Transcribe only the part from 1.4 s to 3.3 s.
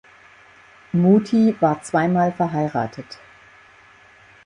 war zweimal verheiratet.